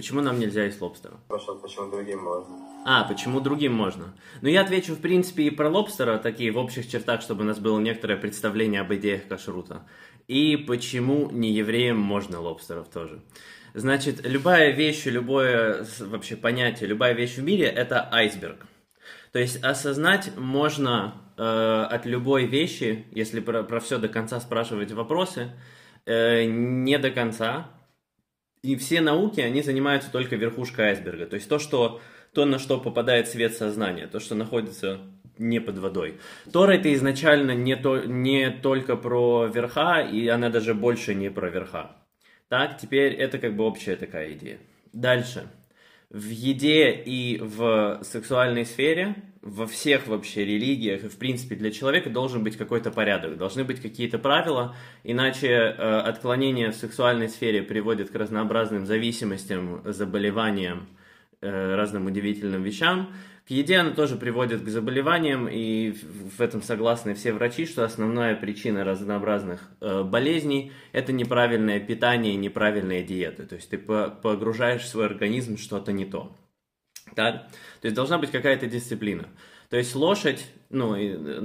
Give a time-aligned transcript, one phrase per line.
[0.00, 1.18] Почему нам нельзя есть лобстера?
[1.26, 2.56] Спрашивал, почему другим можно.
[2.86, 4.14] А, почему другим можно?
[4.40, 7.58] Ну, я отвечу, в принципе, и про лобстера, такие в общих чертах, чтобы у нас
[7.58, 9.82] было некоторое представление об идеях кашрута.
[10.26, 13.20] И почему не евреям можно лобстеров тоже.
[13.74, 18.64] Значит, любая вещь, любое вообще понятие, любая вещь в мире– это айсберг.
[19.32, 24.92] То есть осознать можно э, от любой вещи, если про, про все до конца спрашивать
[24.92, 25.52] вопросы,
[26.06, 27.68] э, не до конца.
[28.62, 31.26] И все науки, они занимаются только верхушкой айсберга.
[31.26, 32.00] То есть то, что,
[32.34, 35.00] то на что попадает свет сознания, то, что находится
[35.38, 36.18] не под водой.
[36.52, 41.48] Тора это изначально не, то, не только про верха, и она даже больше не про
[41.48, 41.96] верха.
[42.48, 44.58] Так, теперь это как бы общая такая идея.
[44.92, 45.48] Дальше.
[46.10, 52.10] В еде и в сексуальной сфере, во всех вообще религиях и в принципе для человека
[52.10, 58.10] должен быть какой-то порядок, должны быть какие-то правила, иначе э, отклонение в сексуальной сфере приводит
[58.10, 60.88] к разнообразным зависимостям, заболеваниям,
[61.40, 63.12] э, разным удивительным вещам,
[63.50, 68.36] к еде она тоже приводит к заболеваниям, и в этом согласны все врачи, что основная
[68.36, 73.46] причина разнообразных э, болезней– это неправильное питание и неправильная диета.
[73.46, 76.32] То есть ты погружаешь в свой организм что-то не то.
[77.14, 77.48] Так?
[77.80, 79.28] То есть должна быть какая-то дисциплина.
[79.68, 80.96] То есть лошадь, ну,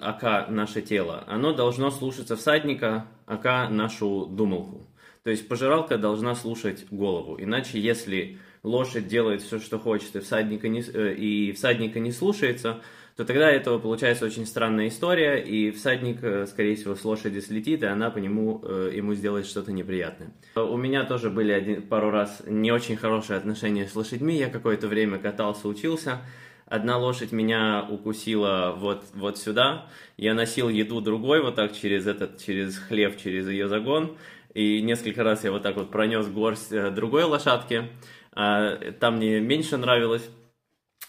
[0.00, 4.86] ака наше тело, оно должно слушаться всадника, ака нашу думалку.
[5.22, 7.36] То есть пожиралка должна слушать голову.
[7.38, 12.80] Иначе, если лошадь делает все, что хочет, и всадника не, э, и всадника не слушается,
[13.16, 17.82] то тогда этого получается очень странная история, и всадник, э, скорее всего, с лошади слетит,
[17.82, 20.32] и она по нему, э, ему сделает что-то неприятное.
[20.54, 24.86] У меня тоже были один, пару раз не очень хорошие отношения с лошадьми, я какое-то
[24.86, 26.20] время катался, учился,
[26.68, 29.86] Одна лошадь меня укусила вот, вот сюда,
[30.16, 34.16] я носил еду другой вот так через этот, через хлеб, через ее загон,
[34.52, 37.88] и несколько раз я вот так вот пронес горсть другой лошадки,
[38.32, 40.28] а, там мне меньше нравилось.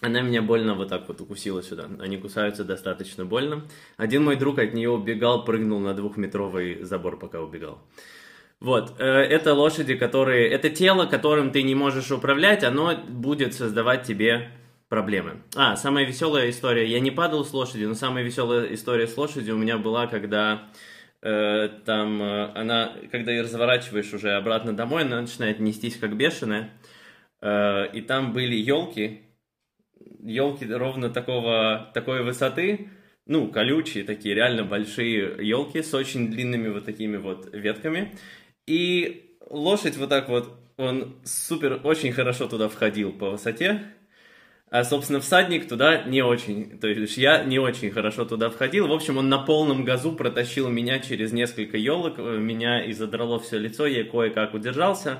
[0.02, 1.90] Она меня больно вот так вот укусила сюда.
[2.00, 3.68] Они кусаются достаточно больно.
[3.98, 7.82] Один мой друг от нее убегал, прыгнул на двухметровый забор, пока убегал.
[8.60, 10.50] Вот, э, это лошади, которые...
[10.50, 14.52] Это тело, которым ты не можешь управлять, оно будет создавать тебе
[14.90, 15.42] проблемы.
[15.56, 16.88] А, самая веселая история.
[16.88, 20.70] Я не падал с лошади, но самая веселая история с лошадью у меня была, когда
[21.22, 26.72] э, там э, она, когда ее разворачиваешь уже обратно домой, она начинает нестись как бешеная.
[27.42, 29.27] Э, и там были елки,
[30.28, 32.90] елки ровно такого, такой высоты,
[33.26, 38.14] ну, колючие такие, реально большие елки с очень длинными вот такими вот ветками.
[38.66, 43.82] И лошадь вот так вот, он супер, очень хорошо туда входил по высоте,
[44.70, 48.88] а, собственно, всадник туда не очень, то есть я не очень хорошо туда входил.
[48.88, 53.40] В общем, он на полном газу протащил меня через несколько елок, э, меня и задрало
[53.40, 55.20] все лицо, я кое-как удержался.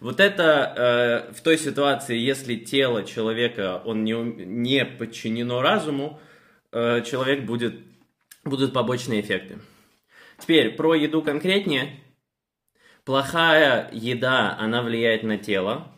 [0.00, 6.20] Вот это э, в той ситуации, если тело человека, он не, не подчинено разуму,
[6.70, 7.80] э, человек будет,
[8.44, 9.58] будут побочные эффекты.
[10.38, 12.00] Теперь про еду конкретнее.
[13.04, 15.92] Плохая еда, она влияет на тело.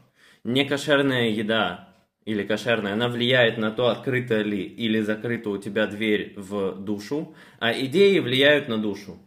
[0.44, 1.90] Некошерная еда
[2.24, 7.34] или кошерная, она влияет на то, открыта ли или закрыта у тебя дверь в душу,
[7.58, 9.18] а идеи влияют на душу.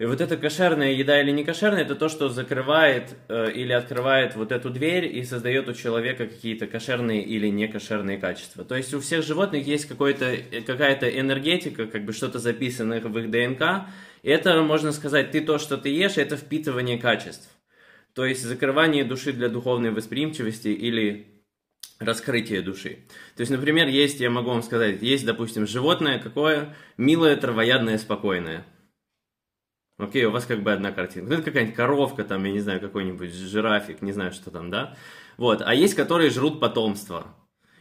[0.00, 4.34] И вот эта кошерная еда или не кошерная, это то, что закрывает э, или открывает
[4.34, 8.64] вот эту дверь и создает у человека какие-то кошерные или не кошерные качества.
[8.64, 13.88] То есть у всех животных есть какая-то энергетика, как бы что-то записанное в их ДНК.
[14.24, 17.48] И это, можно сказать, ты то, что ты ешь, это впитывание качеств.
[18.14, 21.26] То есть закрывание души для духовной восприимчивости или
[22.00, 22.98] раскрытие души.
[23.36, 26.74] То есть, например, есть, я могу вам сказать, есть, допустим, животное какое?
[26.96, 28.64] Милое, травоядное, спокойное.
[29.96, 31.28] Окей, у вас как бы одна картинка.
[31.28, 34.96] Ну, это какая-нибудь коровка, там, я не знаю, какой-нибудь жирафик, не знаю, что там, да?
[35.36, 37.26] Вот, а есть, которые жрут потомство,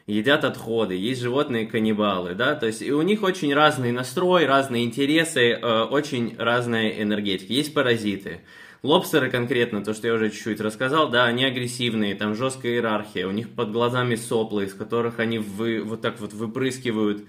[0.06, 5.52] едят отходы, есть животные-каннибалы, да, то есть и у них очень разный настрой, разные интересы,
[5.52, 7.52] э, очень разная энергетика.
[7.52, 8.42] Есть паразиты.
[8.84, 13.32] Лобстеры конкретно, то, что я уже чуть-чуть рассказал, да, они агрессивные, там жесткая иерархия, у
[13.32, 17.24] них под глазами соплы, из которых они вы, вот так вот выпрыскивают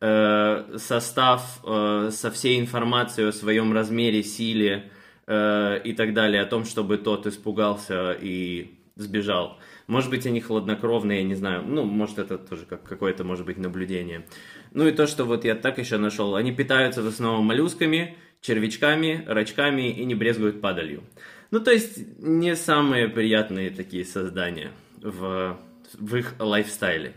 [0.00, 4.90] состав э, со всей информацией о своем размере, силе
[5.26, 9.58] э, и так далее, о том, чтобы тот испугался и сбежал.
[9.86, 11.62] Может быть, они хладнокровные, я не знаю.
[11.66, 14.26] Ну, может, это тоже как какое-то, может быть, наблюдение.
[14.72, 16.34] Ну и то, что вот я так еще нашел.
[16.34, 21.02] Они питаются в основном моллюсками, червячками, рачками и не брезгуют падалью.
[21.50, 25.58] Ну, то есть, не самые приятные такие создания в,
[25.94, 27.14] в их лайфстайле.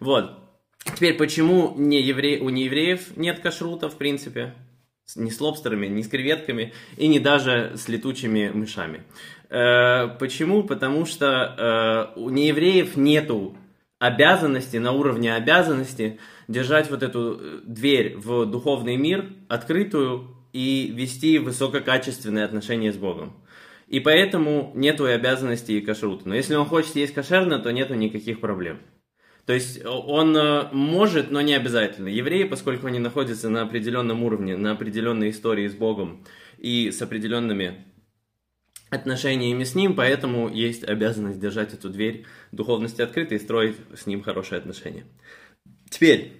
[0.00, 0.45] Вот.
[0.94, 2.38] Теперь, почему не евре...
[2.40, 4.54] у неевреев нет кашрута, в принципе?
[5.14, 9.04] ни с лобстерами, ни с креветками, и не даже с летучими мышами.
[9.48, 10.64] Э, почему?
[10.64, 13.56] Потому что э, у неевреев нету
[13.98, 16.18] обязанности, на уровне обязанности,
[16.48, 23.36] держать вот эту э, дверь в духовный мир открытую и вести высококачественные отношения с Богом.
[23.86, 26.28] И поэтому нету и обязанности и кашрута.
[26.28, 28.80] Но если он хочет есть кошерно, то нету никаких проблем.
[29.46, 30.36] То есть он
[30.72, 32.08] может, но не обязательно.
[32.08, 36.24] Евреи, поскольку они находятся на определенном уровне, на определенной истории с Богом
[36.58, 37.84] и с определенными
[38.90, 44.22] отношениями с ним, поэтому есть обязанность держать эту дверь духовности открытой и строить с ним
[44.22, 45.06] хорошие отношения.
[45.90, 46.32] Теперь,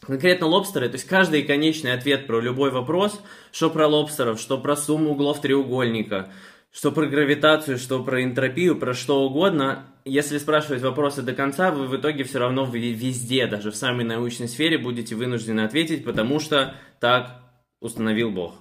[0.00, 3.20] конкретно лобстеры, то есть каждый конечный ответ про любой вопрос,
[3.50, 6.32] что про лобстеров, что про сумму углов треугольника,
[6.70, 11.86] что про гравитацию, что про энтропию, про что угодно, если спрашивать вопросы до конца, вы
[11.86, 16.74] в итоге все равно везде, даже в самой научной сфере, будете вынуждены ответить, потому что
[17.00, 17.42] так
[17.80, 18.54] установил Бог.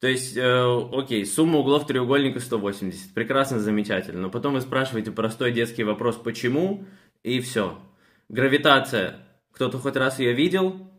[0.00, 5.52] То есть, э, окей, сумма углов треугольника 180, прекрасно, замечательно, но потом вы спрашиваете простой
[5.52, 6.84] детский вопрос «почему?»
[7.22, 7.78] и все.
[8.28, 9.16] Гравитация,
[9.52, 10.90] кто-то хоть раз ее видел?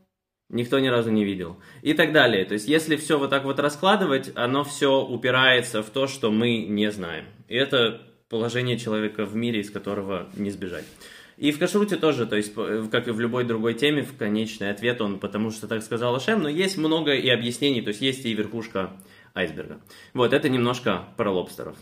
[0.49, 1.57] Никто ни разу не видел.
[1.81, 2.45] И так далее.
[2.45, 6.65] То есть, если все вот так вот раскладывать, оно все упирается в то, что мы
[6.65, 7.25] не знаем.
[7.47, 10.85] И это положение человека в мире, из которого не сбежать.
[11.37, 12.53] И в кашруте тоже, то есть,
[12.91, 16.41] как и в любой другой теме, в конечный ответ он, потому что так сказал Ашем,
[16.41, 18.93] но есть много и объяснений, то есть есть и верхушка
[19.33, 19.81] айсберга.
[20.13, 21.75] Вот, это немножко про лобстеров.